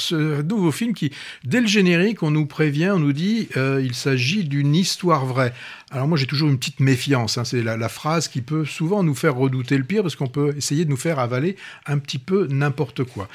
[0.00, 1.10] Ce nouveau film qui,
[1.44, 5.52] dès le générique, on nous prévient, on nous dit, euh, il s'agit d'une histoire vraie.
[5.90, 7.44] Alors moi j'ai toujours une petite méfiance, hein.
[7.44, 10.84] c'est la, phrase qui peut souvent nous faire redouter le pire parce qu'on peut essayer
[10.84, 11.56] de nous faire avaler
[11.86, 13.28] un petit peu n'importe quoi.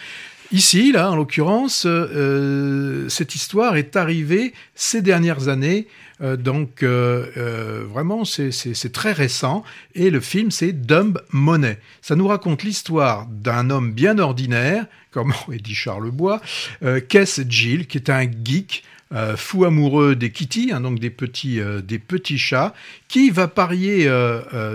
[0.52, 5.88] Ici, là, en l'occurrence, euh, cette histoire est arrivée ces dernières années,
[6.24, 9.64] euh, donc vraiment c'est très récent,
[9.96, 11.78] et le film c'est Dumb Money.
[12.02, 16.42] Ça nous raconte l'histoire d'un homme bien ordinaire comme aurait dit Charles Bois,
[16.84, 18.84] euh, Kess Jill, qui est un geek,
[19.14, 22.74] euh, fou amoureux des kitty, hein, donc des petits, euh, des petits chats,
[23.08, 24.10] qui va parier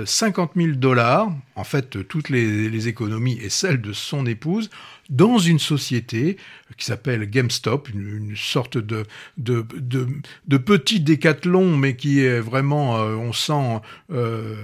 [0.07, 4.71] 50 000 dollars, en fait toutes les, économies et celles de son épouse,
[5.11, 6.37] dans une société
[6.77, 9.05] qui s'appelle GameStop, une, sorte de,
[9.39, 11.01] de, de, petit
[11.39, 13.81] décathlon, mais qui est vraiment, euh, on sent...
[14.13, 14.55] Euh,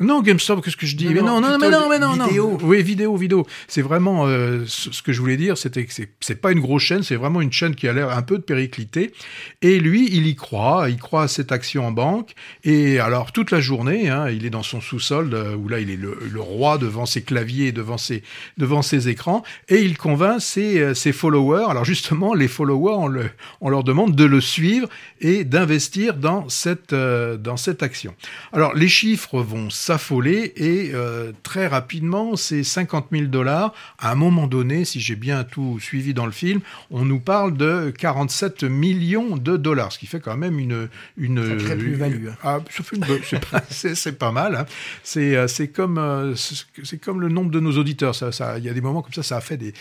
[0.00, 1.06] non, GameStop, qu'est-ce que je dis?
[1.06, 2.58] Non, Mais non, non, mais non, mais non, vidéo.
[2.62, 3.46] Oui, vidéo, vidéo.
[3.68, 7.02] C'est vraiment euh, ce que je voulais dire, c'était que c'est pas une grosse chaîne,
[7.02, 9.12] c'est vraiment une chaîne qui a l'air un peu de péricliter.
[9.60, 12.34] Et lui, il y croit, il croit à cette action en banque.
[12.64, 15.96] Et alors, toute la journée, hein, il est dans son sous-sol, où là, il est
[15.96, 18.22] le, le, roi devant ses claviers, devant ses,
[18.58, 21.66] devant ses écrans et il convainc ses, ses followers.
[21.68, 24.88] Alors justement, les followers, on, le, on, leur demande de le suivre
[25.20, 25.71] et d'investir
[26.18, 28.14] dans cette, euh, dans cette action.
[28.52, 34.14] Alors les chiffres vont s'affoler et euh, très rapidement, ces 50 000 dollars, à un
[34.14, 38.64] moment donné, si j'ai bien tout suivi dans le film, on nous parle de 47
[38.64, 40.88] millions de dollars, ce qui fait quand même une...
[41.16, 42.28] une plus-value.
[42.42, 42.60] Ah,
[43.70, 44.56] c'est pas, mal.
[44.56, 44.66] Hein.
[45.02, 48.14] C'est euh, comme, c'est comme le nombre de nos auditeurs.
[48.20, 49.72] Il ça, il y a des moments comme ça, ça a fait des...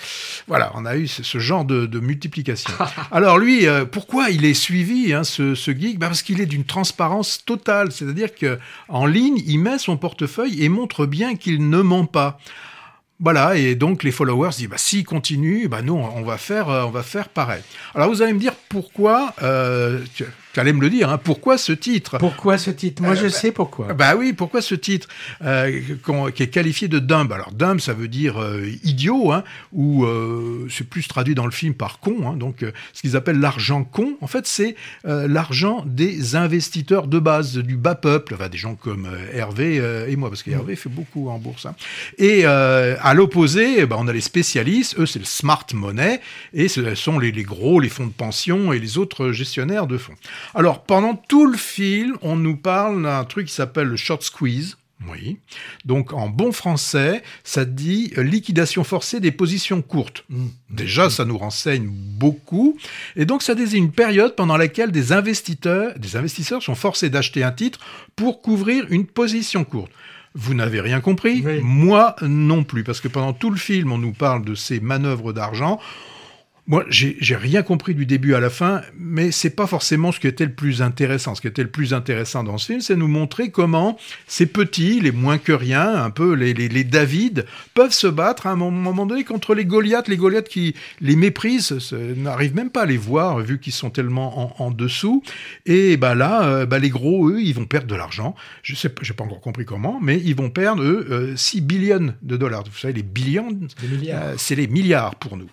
[0.48, 2.74] Voilà, on a eu ce genre de, multiplication.
[3.12, 7.92] Alors lui, pourquoi il est suivi, hein, ce, bah, Parce qu'il est d'une transparence totale,
[7.92, 12.40] c'est-à-dire que en ligne, il met son portefeuille et montre bien qu'il ne ment pas.
[13.20, 16.86] Voilà, et donc les followers disent, bah, s'il continue, bah, nous, on va faire, euh,
[16.86, 17.62] on va faire pareil.
[17.94, 20.00] Alors vous allez me dire pourquoi, euh,
[20.54, 21.18] tu allais me le dire, hein.
[21.18, 22.18] pourquoi ce titre?
[22.18, 23.02] Pourquoi ce titre?
[23.02, 23.94] Moi, je euh, sais pourquoi.
[23.94, 25.08] Bah oui, pourquoi ce titre
[25.44, 25.82] euh,
[26.36, 27.32] qui est qualifié de dumb?
[27.32, 30.06] Alors, dumb, ça veut dire euh, idiot, hein, ou
[30.70, 34.18] c'est plus traduit dans le film par con, hein, donc ce qu'ils appellent l'argent con.
[34.22, 39.08] En fait, c'est l'argent des investisseurs de base, du bas peuple, enfin, des gens comme
[39.34, 39.76] Hervé
[40.08, 41.66] et moi, parce qu'Hervé fait beaucoup en bourse.
[41.66, 41.76] Hein.
[42.18, 46.20] Et à l'opposé, bah, on a les spécialistes, eux, c'est le smart money,
[46.54, 49.98] et ce sont les, les gros, les fonds de pension et les autres gestionnaires de
[49.98, 50.16] fonds.
[50.54, 54.78] Alors, pendant tout le film, on nous parle d'un truc qui s'appelle le short squeeze.
[55.10, 55.38] Oui.
[55.84, 60.24] Donc, en bon français, ça dit euh, liquidation forcée des positions courtes.
[60.30, 60.46] Mmh.
[60.70, 62.78] Déjà, ça nous renseigne beaucoup.
[63.16, 67.44] Et donc, ça désigne une période pendant laquelle des investisseurs, des investisseurs sont forcés d'acheter
[67.44, 67.80] un titre
[68.16, 69.92] pour couvrir une position courte.
[70.34, 71.44] Vous n'avez rien compris?
[71.62, 75.34] Moi non plus, parce que pendant tout le film, on nous parle de ces manœuvres
[75.34, 75.80] d'argent.
[76.68, 80.28] Moi, j'ai rien compris du début à la fin, mais c'est pas forcément ce qui
[80.28, 81.36] était le plus intéressant.
[81.36, 85.00] Ce qui était le plus intéressant dans ce film, c'est nous montrer comment ces petits,
[85.02, 88.56] les moins que rien, un peu les, les, les David, peuvent se battre à un
[88.56, 92.98] moment donné contre les Goliaths, les Goliaths qui les méprisent, n'arrivent même pas à les
[92.98, 95.24] voir vu qu'ils sont tellement en, en, dessous.
[95.66, 98.36] Et bah là, euh, bah les gros, eux, ils vont perdre de l'argent.
[98.62, 102.14] Je sais, j'ai pas encore compris comment, mais ils vont perdre eux 6 euh, billions
[102.22, 102.64] de dollars.
[102.64, 103.58] Vous savez, les billions,
[104.08, 105.50] euh, c'est les milliards pour nous.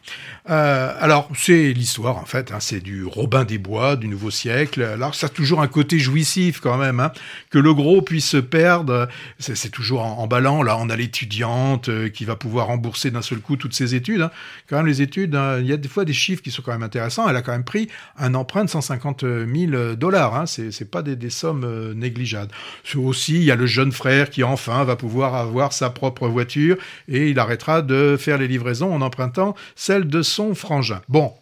[0.50, 2.52] Euh, alors, c'est l'histoire, en fait.
[2.52, 4.82] Hein, c'est du Robin des Bois, du Nouveau Siècle.
[4.82, 7.00] Alors, ça a toujours un côté jouissif, quand même.
[7.00, 7.12] Hein,
[7.50, 9.08] que le gros puisse se perdre,
[9.38, 10.62] c'est toujours emballant.
[10.62, 14.22] Là, on a l'étudiante euh, qui va pouvoir rembourser d'un seul coup toutes ses études.
[14.22, 14.30] Hein.
[14.68, 16.82] Quand même, les études, il y a des fois des chiffres qui sont quand même
[16.82, 17.28] intéressants.
[17.28, 20.46] Elle a quand même pris un emprunt de 150 000 dollars.
[20.46, 22.52] C'est pas des, des sommes euh, négligeables.
[22.96, 26.76] Aussi, il y a le jeune frère qui, enfin, va pouvoir avoir sa propre voiture
[27.08, 30.87] et il arrêtera de faire les livraisons en empruntant celle de son frangin.
[31.08, 31.32] Bon,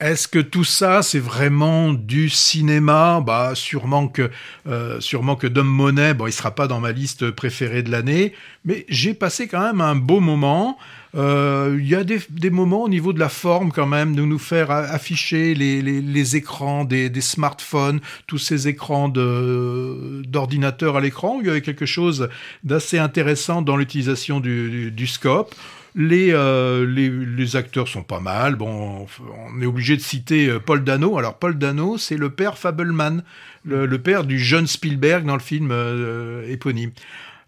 [0.00, 3.20] est-ce que tout ça, c'est vraiment du cinéma?
[3.20, 4.30] Bah, sûrement que,
[4.68, 8.32] euh, sûrement que Dom Monet, bon, il sera pas dans ma liste préférée de l'année,
[8.64, 10.78] mais j'ai passé quand même un beau moment.
[11.16, 14.38] Euh, il y a des, moments au niveau de la forme quand même, de nous
[14.38, 17.98] faire afficher les, écrans des, smartphones,
[18.28, 21.38] tous ces écrans d'ordinateur à l'écran.
[21.40, 22.28] Il y avait quelque chose
[22.62, 25.56] d'assez intéressant dans l'utilisation du, du scope.
[25.98, 28.54] Euh, les, les, acteurs sont pas mal.
[28.54, 29.06] Bon,
[29.50, 31.18] on est obligé de citer euh, Paul Dano.
[31.18, 33.24] Alors, Paul Dano, c'est le père Fableman,
[33.64, 36.92] le, père du jeune Spielberg dans le film euh, éponyme.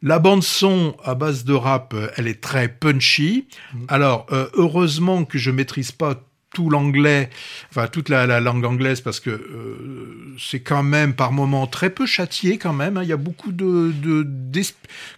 [0.02, 3.46] La bande son à base de rap, elle est très punchy.
[3.72, 3.78] Mm.
[3.88, 6.14] Alors, heureusement que je maîtrise pas
[6.52, 7.30] tout l'anglais,
[7.70, 12.06] enfin toute la, langue anglaise, parce que euh, c'est quand même par moments très peu
[12.06, 12.96] châtié quand même.
[12.96, 13.02] Hein.
[13.04, 14.26] Il y a beaucoup de, de,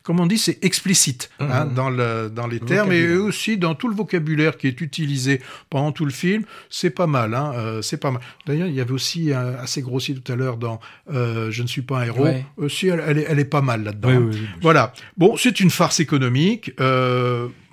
[0.02, 1.74] comme on dit, c'est explicite hein, mmh.
[1.74, 5.40] dans, le, dans les termes et aussi dans tout le vocabulaire qui est utilisé
[5.70, 6.44] pendant tout le film.
[6.68, 8.20] C'est pas mal, hein, euh, c'est pas mal.
[8.46, 10.80] D'ailleurs, il y avait aussi assez grossi tout à l'heure dans
[11.12, 12.28] euh, Je ne suis pas un héros.
[12.58, 14.30] Aussi, elle, est, elle, est, pas mal là-dedans.
[14.60, 14.92] Voilà.
[15.16, 16.72] Bon, c'est une farce économique.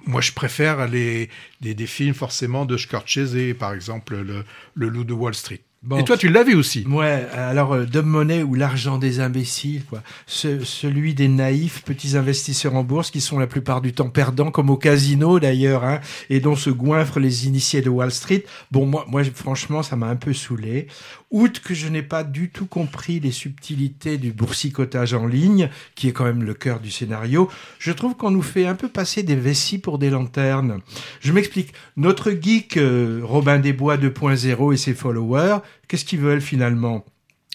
[0.05, 1.29] Moi, je préfère les,
[1.61, 5.61] des, des, films forcément de Scorsese, par exemple le, le Loup de Wall Street.
[5.97, 6.85] Et toi, tu l'as vu aussi.
[6.87, 7.25] Ouais.
[7.33, 10.03] Alors, euh, Money ou l'argent des imbéciles, quoi.
[10.27, 14.69] celui des naïfs petits investisseurs en bourse qui sont la plupart du temps perdants, comme
[14.69, 18.43] au casino d'ailleurs, hein, et dont se goinfrent les initiés de Wall Street.
[18.71, 20.87] Bon, moi, moi, franchement, ça m'a un peu saoulé.
[21.31, 26.09] Outre que je n'ai pas du tout compris les subtilités du boursicotage en ligne, qui
[26.09, 29.23] est quand même le cœur du scénario, je trouve qu'on nous fait un peu passer
[29.23, 30.79] des vessies pour des lanternes.
[31.21, 31.73] Je m'explique.
[31.95, 37.05] Notre geek euh, Robin des Bois 2.0 et ses followers, qu'est-ce qu'ils veulent finalement?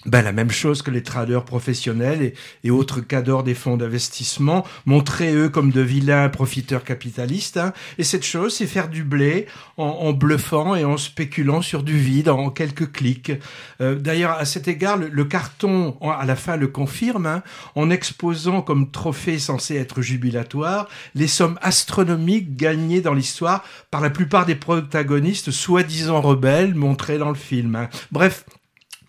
[0.06, 5.32] Ben, la même chose que les traders professionnels et, autres cadors des fonds d'investissement, montrer
[5.34, 7.56] eux comme de vilains profiteurs capitalistes.
[7.56, 7.72] Hein.
[7.98, 9.46] Et cette chose, c'est faire du blé
[9.76, 13.32] en, bluffant et en spéculant sur du vide en quelques clics.
[13.80, 17.42] Euh, d'ailleurs, à cet égard, le, carton, à la fin, le confirme, hein,
[17.74, 24.10] en exposant comme trophée censé être jubilatoire les sommes astronomiques gagnées dans l'histoire par la
[24.10, 27.76] plupart des protagonistes soi-disant rebelles montrés dans le film.
[27.76, 27.88] Hein.
[28.12, 28.44] Bref,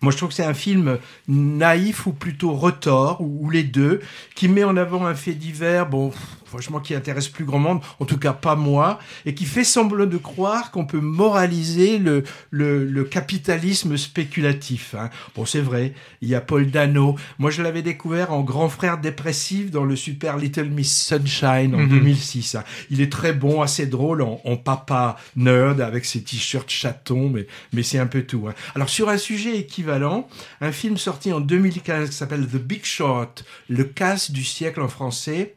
[0.02, 4.00] moi, je trouve que c'est un film naïf ou plutôt retors, ou, les deux,
[4.34, 6.12] qui met en avant un fait divers, bon,
[6.46, 10.06] franchement, qui intéresse plus grand monde, en tout cas pas moi, et qui fait semblant
[10.06, 14.94] de croire qu'on peut moraliser le, le, capitalisme spéculatif.
[14.98, 15.10] Hein.
[15.34, 17.16] Bon, c'est vrai, il y a Paul Dano.
[17.38, 21.86] Moi, je l'avais découvert en grand frère dépressif dans le super Little Miss Sunshine en
[21.86, 22.54] 2006.
[22.54, 22.60] Mhm.
[22.60, 22.64] Hein.
[22.90, 27.82] Il est très bon, assez drôle en, papa nerd avec ses t-shirts chatons, mais, mais
[27.82, 28.46] c'est un peu tout.
[28.48, 28.54] Hein.
[28.74, 30.28] Alors, sur un sujet équivalent,
[30.60, 34.88] un film sorti en 2015 qui s'appelle The Big Short, le casse du siècle en
[34.88, 35.55] français,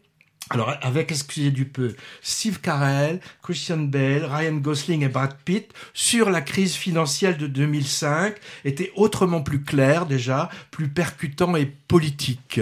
[0.51, 6.31] alors, avec, excusez du peu, Steve Carell, Christian Bale, Ryan Gosling et Brad Pitt, sur
[6.31, 8.33] la crise financière de 2005,
[8.65, 12.59] était autrement plus clair déjà, plus percutant et politique.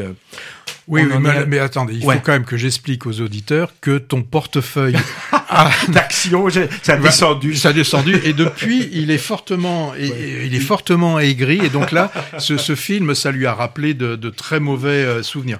[0.87, 1.01] Oui,
[1.47, 4.95] mais, attendez, il faut quand même que j'explique aux auditeurs que ton portefeuille
[5.89, 6.49] d'action,
[6.81, 7.55] ça a descendu.
[7.55, 12.11] Ça a descendu, et depuis, il est fortement, il est fortement aigri, et donc là,
[12.37, 15.55] ce, ce, film, ça lui a rappelé de, de très mauvais euh, souvenirs.